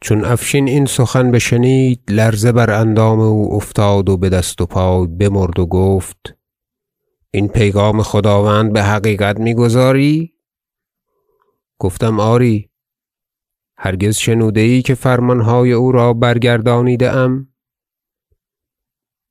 چون 0.00 0.24
افشین 0.24 0.68
این 0.68 0.86
سخن 0.86 1.30
بشنید 1.30 2.02
لرزه 2.08 2.52
بر 2.52 2.70
اندام 2.70 3.20
او 3.20 3.54
افتاد 3.54 4.08
و 4.08 4.16
بدست 4.16 4.60
و 4.60 4.66
پای 4.66 5.06
بمرد 5.06 5.58
و 5.58 5.66
گفت 5.66 6.36
این 7.30 7.48
پیغام 7.48 8.02
خداوند 8.02 8.72
بحقیقت 8.72 9.40
میگزاری 9.40 10.32
گفتم 11.78 12.20
آری. 12.20 12.70
هرگز 13.78 14.16
شنوده 14.16 14.60
ای 14.60 14.82
که 14.82 14.94
فرمانهای 14.94 15.72
او 15.72 15.92
را 15.92 16.12
برگردانیده 16.12 17.10
ام 17.10 17.48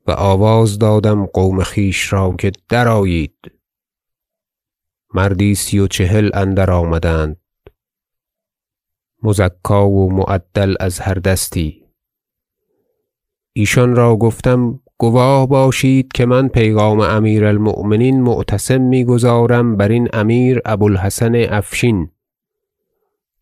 و 0.08 0.12
آواز 0.12 0.80
دادم 0.80 1.26
قوم 1.26 1.64
خویش 1.64 2.14
را 2.14 2.36
که 2.40 2.52
درآیید. 2.70 3.55
مردی 5.14 5.56
سی 5.56 5.80
و 5.80 5.88
چهل 5.88 6.30
اندرآمدند 6.34 7.38
مزکی 9.24 9.74
و 9.74 10.08
معدل 10.10 10.76
از 10.80 11.00
هر 11.00 11.14
دستی. 11.14 11.86
ایشان 13.54 13.96
را 13.96 14.16
گفتم 14.16 14.80
گواه 14.98 15.48
باشید 15.48 16.12
که 16.14 16.26
من 16.26 16.48
پیغام 16.48 17.00
امیر 17.00 17.46
المؤمنین 17.46 18.22
معتصم 18.22 18.82
میگزارم 18.82 19.78
برین 19.78 20.08
امیر 20.14 20.62
ابو 20.66 20.86
الحسن 20.86 21.36
افشین 21.36 22.10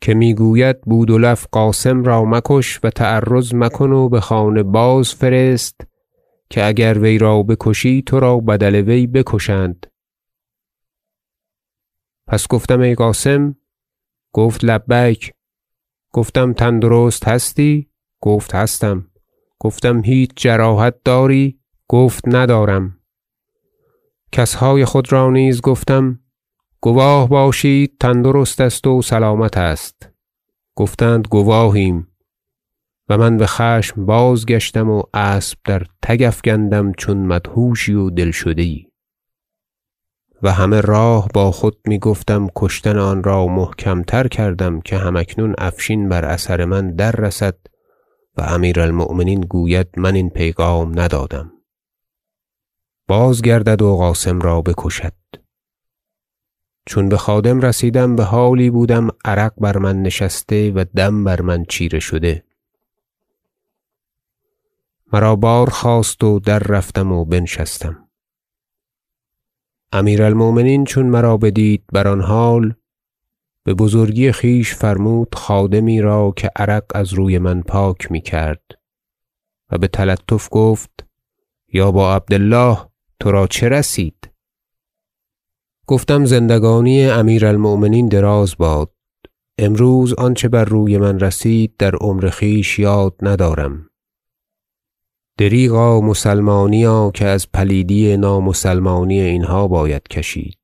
که 0.01 0.13
می‌گوید 0.13 0.81
بودلف 0.81 1.47
قاسم 1.51 2.03
را 2.03 2.25
مکش 2.25 2.79
و 2.83 2.89
تعرض 2.89 3.53
مکن 3.55 3.91
و 3.91 4.09
بخانه 4.09 4.63
بازفرست 4.63 5.81
که 6.49 6.65
اگر 6.65 6.99
وی 6.99 7.17
را 7.17 7.43
بکشی 7.43 8.01
ترا 8.01 8.37
بدل 8.37 8.75
وی 8.75 9.07
بکشند. 9.07 9.92
پس 12.27 12.47
گفتم 12.47 12.81
ای 12.81 12.95
قاسم 12.95 13.55
گفت 14.33 14.63
لبیک 14.63 15.33
گفتم 16.13 16.53
تندرست 16.53 17.27
هستی؟ 17.27 17.89
گفت 18.21 18.55
هستم. 18.55 19.07
گفتم 19.59 20.01
هیچ 20.03 20.31
جراحت 20.35 20.95
داری؟ 21.05 21.59
گفت 21.87 22.23
ندارم. 22.27 22.99
کسهای 24.31 24.85
خود 24.85 25.11
را 25.11 25.29
نیز 25.29 25.61
گفتم 25.61 26.19
گواه 26.81 27.29
باشید 27.29 27.97
تندرست 27.99 28.61
است 28.61 28.87
و 28.87 29.01
سلامت 29.01 29.57
است. 29.57 30.09
گفتند 30.75 31.27
گواهیم. 31.27 32.07
و 33.09 33.17
من 33.17 33.37
بخشم 33.37 34.05
بازگشتم 34.05 34.89
و 34.89 35.03
اسب 35.13 35.57
در 35.63 35.85
تگ 36.01 36.23
افگندم 36.27 36.91
چون 36.91 37.17
مدهوشی 37.17 37.93
و 37.93 38.09
دلشده 38.09 38.63
یی 38.63 38.92
و 40.43 40.51
همه 40.51 40.81
راه 40.81 41.27
با 41.33 41.51
خود 41.51 41.77
می‌گفتم 41.85 42.49
کشتن 42.55 42.97
آن 42.97 43.23
را 43.23 43.47
محکم 43.47 44.03
تر 44.03 44.27
کردم 44.27 44.81
که 44.81 44.97
هم 44.97 45.15
اکنون 45.15 45.55
افشین 45.57 46.09
بر 46.09 46.25
اثر 46.25 46.65
من 46.65 46.95
در 46.95 47.11
رسد 47.11 47.57
و 48.37 48.41
امیر 48.41 48.79
المؤمنین 48.79 49.41
گوید 49.41 49.87
من 49.97 50.15
این 50.15 50.29
پیغام 50.29 50.99
ندادم. 50.99 51.51
بازگردد 53.07 53.81
و 53.81 53.95
قاسم 53.95 54.41
را 54.41 54.61
بکشد. 54.61 55.13
چون 56.85 57.09
بخادم 57.09 57.61
رسیدم 57.61 58.15
بحالی 58.15 58.69
بودم 58.69 59.09
عرق 59.25 59.53
بر 59.57 59.77
من 59.77 60.01
نشسته 60.01 60.71
و 60.71 60.85
دم 60.95 61.23
بر 61.23 61.41
من 61.41 61.65
چیره 61.65 61.99
شده. 61.99 62.43
مرا 65.13 65.35
بار 65.35 65.69
خواست 65.69 66.23
و 66.23 66.39
در 66.39 66.59
رفتم 66.59 67.11
و 67.11 67.25
بنشستم. 67.25 68.02
امیر 69.95 70.23
المؤمنین 70.23 70.85
چون 70.85 71.05
مرا 71.05 71.37
بدید 71.37 71.83
بر 71.91 72.07
آن 72.07 72.21
حال 72.21 72.73
ببزرگی 73.65 74.31
خویش 74.31 74.75
فرمود 74.75 75.35
خادمی 75.35 76.01
را 76.01 76.33
که 76.35 76.51
عرق 76.55 76.83
از 76.95 77.13
روی 77.13 77.37
من 77.37 77.61
پاک 77.61 78.11
می‌کرد. 78.11 78.63
و 79.71 79.77
بتلطف 79.77 80.47
گفت 80.51 81.05
یا 81.73 81.91
با 81.91 82.15
عبد 82.15 82.33
الله 82.33 82.77
ترا 83.19 83.47
چه 83.47 83.69
رسید؟ 83.69 84.29
گفتم 85.87 86.25
زندگانی 86.25 87.05
امیر 87.05 87.45
المؤمنین 87.45 88.07
دراز 88.07 88.57
باد. 88.57 88.93
امروز 89.57 90.13
آنچه 90.13 90.47
بر 90.47 90.65
روی 90.65 90.97
من 90.97 91.19
رسید 91.19 91.77
در 91.77 91.95
عمر 91.95 92.29
خویش 92.29 92.79
یاد 92.79 93.15
ندارم. 93.21 93.89
دریغا 95.37 96.01
مسلمانیا 96.01 97.11
که 97.13 97.25
از 97.25 97.51
پلیدی 97.51 98.17
نامسلمانی 98.17 99.19
اینها 99.19 99.67
باید 99.67 100.07
کشید. 100.07 100.57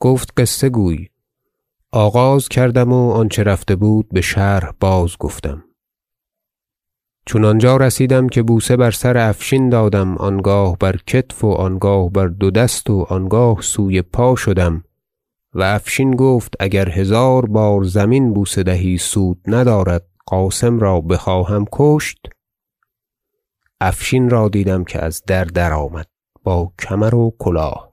گفت 0.00 0.32
قصه 0.36 0.68
گوی. 0.68 1.08
آغاز 1.92 2.48
کردم 2.48 2.92
و 2.92 3.10
آنچه 3.10 3.42
رفته 3.42 3.76
بود 3.76 4.08
بشرح 4.08 4.70
بازگفتم 4.80 5.64
چون 7.26 7.44
آنجا 7.44 7.76
رسیدم 7.76 8.28
که 8.28 8.42
بوسه 8.42 8.76
بر 8.76 8.90
سر 8.90 9.16
افشین 9.16 9.68
دادم 9.68 10.16
آنگاه 10.16 10.78
بر 10.78 10.96
کتف 11.06 11.44
و 11.44 11.50
آنگاه 11.52 12.10
بر 12.10 12.26
دو 12.26 12.50
دست 12.50 12.90
و 12.90 13.06
آنگاه 13.08 13.62
سوی 13.62 14.02
پا 14.02 14.36
شدم 14.36 14.84
و 15.54 15.62
افشین 15.62 16.16
گفت 16.16 16.54
اگر 16.60 16.88
هزار 16.88 17.46
بار 17.46 17.84
زمین 17.84 18.32
بوسه 18.32 18.62
دهی 18.62 18.98
سود 18.98 19.40
ندارد 19.46 20.06
قاسم 20.26 20.78
را 20.78 21.00
بخواهم 21.00 21.64
کشت. 21.72 22.18
افشین 23.80 24.30
را 24.30 24.48
دیدم 24.48 24.84
که 24.84 25.04
از 25.04 25.22
در 25.26 25.44
درآمد 25.44 26.06
با 26.44 26.72
کمر 26.78 27.14
و 27.14 27.34
کلاه. 27.38 27.90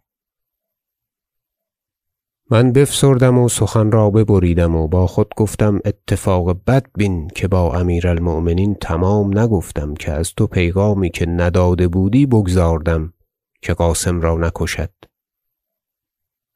من 2.49 2.71
بفسردم 2.71 3.37
و 3.37 3.49
سخن 3.49 3.91
را 3.91 4.09
ببریدم 4.09 4.75
و 4.75 4.87
با 4.87 5.07
خود 5.07 5.33
گفتم 5.37 5.79
اتفاق 5.85 6.63
بد 6.67 6.85
بین 6.97 7.27
که 7.27 7.47
با 7.47 7.73
امیر 7.73 8.07
المؤمنین 8.07 8.75
تمام 8.75 9.39
نگفتم 9.39 9.93
که 9.93 10.11
از 10.11 10.33
تو 10.33 10.47
پیغامی 10.47 11.09
که 11.09 11.25
نداده 11.25 11.87
بودی 11.87 12.25
بگزاردم 12.25 13.13
که 13.61 13.73
قاسم 13.73 14.21
را 14.21 14.37
نکشد. 14.37 14.89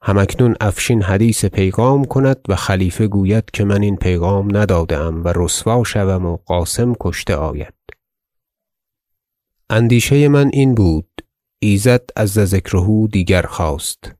هم 0.02 0.18
اکنون 0.18 0.56
افشین 0.60 1.02
حدیث 1.02 1.44
پیغام 1.44 2.04
کند 2.04 2.38
و 2.48 2.56
خلیفه 2.56 3.06
گوید 3.06 3.50
که 3.52 3.64
من 3.64 3.82
این 3.82 3.96
پیغام 3.96 4.56
نداده 4.56 4.98
ام 4.98 5.24
و 5.24 5.32
رسوا 5.36 5.84
شوم 5.84 6.26
و 6.26 6.36
قاسم 6.36 6.94
کشته 7.00 7.36
آید. 7.36 7.74
اندیشه 9.74 10.28
من 10.28 10.50
این 10.52 10.74
بود 10.74 11.08
ایزد 11.58 12.10
عز 12.16 12.38
ذکره 12.38 13.06
دیگر 13.12 13.42
خواست 13.42 14.12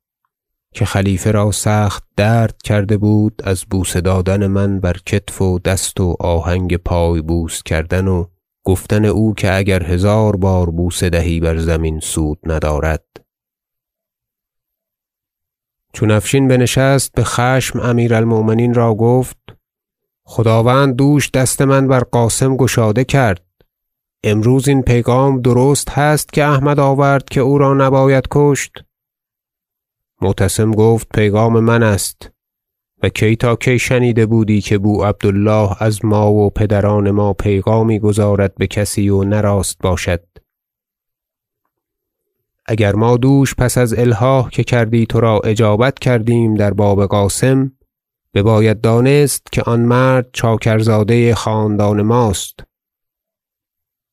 که 0.74 0.84
خلیفه 0.84 1.30
را 1.30 1.50
سخت 1.50 2.04
درد 2.16 2.62
کرده 2.64 2.96
بود 2.96 3.42
از 3.44 3.64
بوسه 3.70 4.00
دادن 4.00 4.46
من 4.46 4.80
بر 4.80 4.96
کتف 5.06 5.42
و 5.42 5.58
دست 5.58 6.00
و 6.00 6.16
آهنگ 6.20 6.76
پای 6.76 7.22
بوس 7.22 7.62
کردن 7.62 8.08
و 8.08 8.24
گفتن 8.64 9.04
او 9.04 9.34
که 9.34 9.56
اگر 9.56 9.82
هزار 9.82 10.36
بار 10.36 10.70
بوسه 10.70 11.10
دهی 11.10 11.40
بر 11.40 11.56
زمین 11.56 12.00
سود 12.00 12.38
ندارد. 12.46 13.04
چون 15.92 16.10
افشین 16.10 16.48
بنشست 16.48 17.12
بخشم 17.12 17.80
امیر 17.80 18.14
المؤمنین 18.14 18.74
را 18.74 18.94
گفت 18.94 19.38
خداوند 20.24 20.96
دوش 20.96 21.30
دست 21.30 21.62
من 21.62 21.88
بر 21.88 22.00
قاسم 22.00 22.56
گشاده 22.56 23.04
کرد. 23.04 23.51
امروز 24.24 24.68
این 24.68 24.82
پیغام 24.82 25.40
درست 25.40 25.90
هست 25.90 26.32
که 26.32 26.44
احمد 26.44 26.80
آورد 26.80 27.24
که 27.24 27.40
او 27.40 27.58
را 27.58 27.74
نباید 27.74 28.24
کشت؟ 28.30 28.72
معتصم 30.20 30.70
گفت 30.70 31.08
پیغام 31.08 31.60
من 31.60 31.82
است. 31.82 32.30
و 33.02 33.08
کی 33.08 33.36
تا 33.36 33.56
کی 33.56 33.78
شنیده 33.78 34.26
بودی 34.26 34.60
که 34.60 34.78
بو 34.78 35.04
عبد 35.04 35.26
الله 35.26 35.82
از 35.82 36.04
ما 36.04 36.32
و 36.32 36.50
پدران 36.50 37.10
ما 37.10 37.32
پیغامی 37.32 37.98
گزارد 37.98 38.54
بکسی 38.54 39.08
و 39.08 39.24
نه 39.24 39.40
راست 39.40 39.78
باشد؟ 39.82 40.22
اگر 42.66 42.94
ما 42.94 43.16
دوش 43.16 43.54
پس 43.54 43.78
از 43.78 43.98
الحاح 43.98 44.50
که 44.50 44.64
کردی 44.64 45.06
ترا 45.06 45.40
اجابت 45.44 45.98
کردیم 45.98 46.54
در 46.54 46.70
باب 46.70 47.06
قاسم 47.06 47.72
بباید 48.34 48.80
دانست 48.80 49.46
که 49.52 49.62
آن 49.62 49.80
مرد 49.80 50.28
چاکرزاده 50.32 51.34
خاندان 51.34 52.02
ماست. 52.02 52.60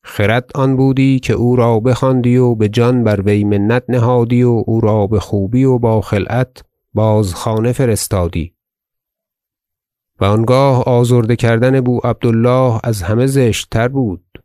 خرد 0.10 0.52
آن 0.56 0.76
بودی 0.76 1.20
که 1.20 1.34
او 1.34 1.56
را 1.56 1.80
بخواندی 1.80 2.38
و 2.38 2.56
بجان 2.56 3.04
بر 3.04 3.22
وی 3.22 3.44
منت 3.44 3.84
نهادی 3.90 4.44
و 4.44 4.64
او 4.68 4.82
را 4.82 5.08
بخوبی 5.08 5.64
و 5.64 5.78
با 5.78 6.02
خلعت 6.02 6.64
باز 6.94 7.36
خانه 7.36 7.72
فرستادی. 7.72 8.54
و 10.20 10.26
آنگاه 10.26 10.84
آزرده 10.84 11.36
کردن 11.36 11.82
بو 11.82 12.00
عبد 12.04 12.26
الله 12.26 12.80
از 12.84 13.02
همه 13.02 13.28
زشت 13.28 13.68
تر 13.72 13.88
بود. 13.88 14.44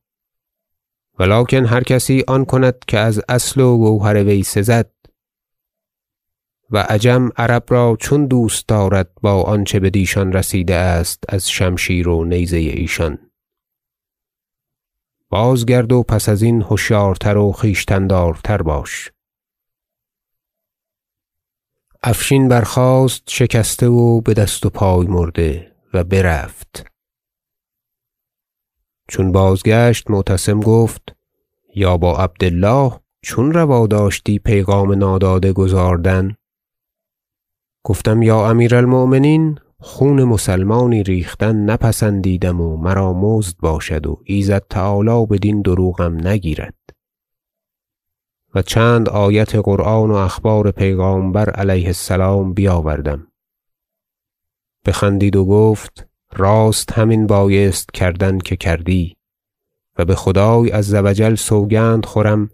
ولکن 1.19 1.65
هر 1.65 1.83
کسی 1.83 2.25
آن 2.29 2.45
کند 2.45 2.75
که 2.89 2.99
از 2.99 3.21
اصل 3.29 3.61
و 3.61 3.77
گوهر 3.79 4.25
وی 4.25 4.43
سزد. 4.43 4.91
و 6.71 6.79
عجم 6.79 7.31
عرب 7.37 7.65
را 7.69 7.97
چون 8.01 8.27
دوست 8.27 8.69
دارد 8.69 9.11
با 9.23 9.43
آنچه 9.43 9.81
بدیشان 9.81 10.33
رسیده 10.33 10.75
است 10.75 11.25
از 11.29 11.51
شمشیر 11.51 12.09
و 12.09 12.25
نیزه 12.25 12.57
ایشان. 12.57 13.19
بازگرد 15.35 15.93
و 15.93 16.03
پس 16.03 16.29
ازین 16.29 16.65
هشیارتر 16.71 17.37
و 17.37 17.53
خویشتن 17.53 18.07
دارتر 18.07 18.63
باش. 18.63 19.13
افشین 22.03 22.49
برخاست 22.49 23.23
شکسته 23.27 23.89
و 23.89 24.21
بدست 24.21 24.67
و 24.67 24.71
پای 24.71 25.07
مرده 25.07 25.73
و 25.95 26.05
برفت. 26.05 26.87
چون 29.09 29.33
بازگشت 29.33 30.11
معتصم 30.11 30.61
گفت 30.61 31.17
یا 31.75 31.97
با 31.97 32.17
عبد 32.17 32.45
الله 32.45 32.93
چون 33.23 33.53
روا 33.53 33.87
داشتی 33.87 34.39
پیغام 34.39 34.93
ناداده 34.93 35.53
گزاردن؟ 35.53 36.37
گفتم 37.85 38.23
یا 38.23 38.51
امیر 38.51 38.75
المؤمنین 38.75 39.59
خون 39.87 40.25
مسلمانی 40.25 41.03
ریختن 41.03 41.57
نپسندیدم 41.57 42.61
و 42.61 42.77
مرا 42.77 43.13
مزد 43.13 43.57
باشد 43.59 44.07
و 44.07 44.21
ایزد 44.25 44.63
تعالی 44.71 45.27
بدین 45.27 45.63
دروغم 45.63 46.29
نگیرد. 46.29 46.75
و 48.55 48.63
چند 48.63 49.09
آیت 49.09 49.55
قرآن 49.55 50.11
و 50.11 50.15
اخبار 50.15 50.71
پیغامبر 50.71 51.51
علیه 51.51 51.87
السلام 51.87 52.55
بیاوردم. 52.55 53.27
بخندید 54.87 55.37
و 55.37 55.45
گفت 55.45 56.07
راست 56.33 56.93
همین 56.93 57.27
بایست 57.27 57.93
کردن 57.93 58.39
که 58.39 58.57
کردی 58.57 59.17
و 59.99 60.05
بخدای 60.05 60.71
عز 60.71 60.95
و 60.95 61.13
جل 61.13 61.35
سوگند 61.35 62.07
خورم 62.07 62.51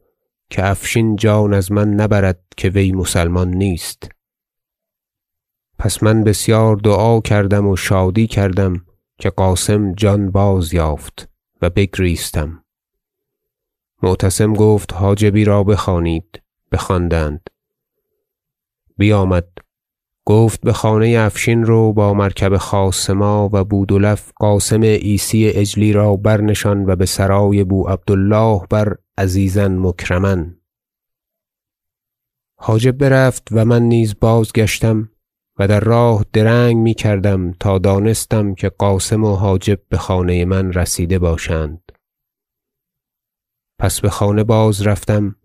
که 0.50 0.70
افشین 0.70 1.16
جان 1.16 1.54
از 1.54 1.72
من 1.72 1.90
نبرد 1.90 2.40
که 2.56 2.68
وی 2.68 2.92
مسلمان 2.92 3.48
نیست. 3.50 4.19
پس 5.80 6.02
من 6.02 6.24
بسیار 6.24 6.76
دعا 6.76 7.20
کردم 7.20 7.66
و 7.66 7.76
شادی 7.76 8.26
کردم 8.26 8.86
که 9.18 9.30
قاسم 9.30 9.92
جان 9.92 10.30
بازیافت 10.30 11.28
و 11.62 11.70
بگریستم. 11.70 12.64
معتصم 14.02 14.52
گفت 14.52 14.92
حاجبی 14.92 15.44
را 15.44 15.64
بخوانید 15.64 16.42
بخواندند. 16.72 17.50
بیامد. 18.98 19.48
گفت 20.24 20.60
بخانه 20.60 21.16
افشین 21.18 21.64
رو 21.64 21.92
با 21.92 22.14
مرکب 22.14 22.56
خاص 22.56 23.10
ما 23.10 23.50
و 23.52 23.64
بودلف 23.64 24.32
قاسم 24.36 24.82
عیسی 24.82 25.48
عجلی 25.48 25.92
را 25.92 26.16
برنشان 26.16 26.84
و 26.86 26.96
بسرای 26.96 27.64
بو 27.64 27.88
عبد 27.88 28.10
الله 28.10 28.60
بر 28.70 28.96
عزیزا 29.18 29.68
مکرما. 29.68 30.44
حاجب 32.56 32.98
برفت 32.98 33.48
و 33.52 33.64
من 33.64 33.82
نیز 33.82 34.14
بازگشتم. 34.20 35.08
و 35.60 35.68
در 35.68 35.80
راه 35.80 36.24
درنگ 36.32 36.76
می‌کردم 36.76 37.52
تا 37.52 37.78
دانستم 37.78 38.54
که 38.54 38.68
قاسم 38.68 39.24
و 39.24 39.34
حاجب 39.34 39.80
بخانه 39.90 40.44
من 40.44 40.72
رسیده 40.72 41.18
باشند. 41.18 41.92
پس 43.78 44.00
بخانه 44.00 44.44
بازرفتم 44.44 45.36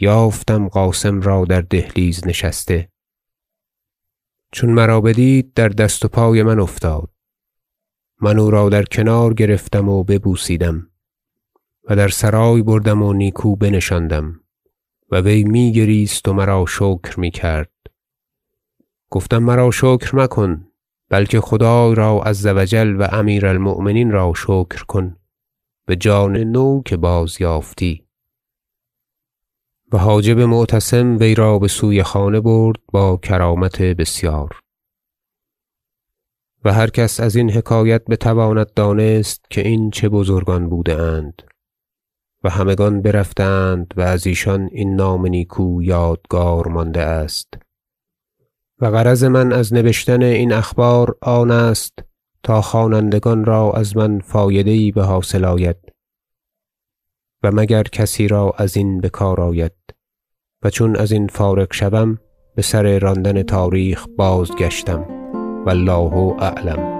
یافتم 0.00 0.68
قاسم 0.68 1.20
را 1.20 1.44
در 1.44 1.60
دهلیز 1.60 2.26
نشسته. 2.26 2.88
چون 4.52 4.70
مرا 4.70 5.00
بدید 5.00 5.52
در 5.54 5.68
دست 5.68 6.04
و 6.04 6.08
پای 6.08 6.42
من 6.42 6.60
افتاد. 6.60 7.10
من 8.20 8.38
او 8.38 8.50
را 8.50 8.68
در 8.68 8.84
کنار 8.84 9.34
گرفتم 9.34 9.88
و 9.88 10.04
ببوسیدم 10.04 10.90
و 11.84 11.96
در 11.96 12.08
سرای 12.08 12.62
بردم 12.62 13.02
و 13.02 13.12
نیکو 13.12 13.56
بنشاندم 13.56 14.40
و 15.10 15.20
وی 15.20 15.44
میگریست 15.44 16.28
و 16.28 16.32
مرا 16.32 16.64
شکر 16.68 17.20
می‌کرد 17.20 17.70
گفتم 19.10 19.38
مرا 19.38 19.70
شکر 19.70 20.16
مکن 20.16 20.68
بلکه 21.10 21.40
خدای 21.40 21.94
را 21.94 22.22
عز 22.22 22.46
و 22.46 22.64
جل 22.64 22.96
و 22.96 23.08
امیر 23.12 23.46
المؤمنین 23.46 24.10
را 24.10 24.32
شکر 24.36 24.84
کن. 24.84 25.16
بجان 25.88 26.36
نو 26.36 26.82
که 26.82 26.96
بازیافتی 26.96 28.04
و 29.92 29.98
حاجب 29.98 30.40
معتصم 30.40 31.16
وی 31.20 31.34
را 31.34 31.58
بسوی 31.58 32.02
خانه 32.02 32.40
برد 32.40 32.78
با 32.92 33.16
کرامت 33.16 33.82
بسیار. 33.82 34.60
و 36.64 36.72
هر 36.72 36.90
کس 36.90 37.20
ازین 37.20 37.50
حکایت 37.50 38.04
بتواند 38.04 38.74
دانست 38.74 39.44
که 39.50 39.68
این 39.68 39.90
چه 39.90 40.08
بزرگان 40.08 40.68
بوده 40.68 41.02
اند 41.02 41.42
و 42.44 42.50
همگان 42.50 43.02
برفتند 43.02 43.94
و 43.96 44.00
از 44.00 44.26
ایشان 44.26 44.68
این 44.72 44.96
نام 44.96 45.26
نیکو 45.26 45.82
یادگار 45.82 46.68
مانده 46.68 47.00
است. 47.00 47.67
و 48.80 48.90
غرض 48.90 49.24
من 49.24 49.52
از 49.52 49.74
نبشتن 49.74 50.22
این 50.22 50.52
اخبار 50.52 51.16
آن 51.20 51.50
است 51.50 51.98
تا 52.42 52.62
خوانندگان 52.62 53.44
را 53.44 53.72
از 53.72 53.96
من 53.96 54.20
فایده 54.20 54.70
یی 54.70 54.92
بحاصل 54.92 55.44
آید 55.44 55.76
و 57.42 57.50
مگر 57.52 57.82
کسی 57.82 58.28
را 58.28 58.54
ازین 58.56 59.00
بکار 59.00 59.40
آید 59.40 59.72
و 60.62 60.70
چون 60.70 60.96
ازین 60.96 61.26
فارغ 61.26 61.72
شوم 61.72 62.18
بسر 62.56 62.98
راندن 62.98 63.42
تاریخ 63.42 64.06
بازگشتم 64.16 65.06
و 65.66 65.70
الله 65.70 66.42
اعلم. 66.42 66.97